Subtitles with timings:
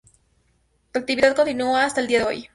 [0.91, 2.49] Su actividad continúa hasta el día de hoy.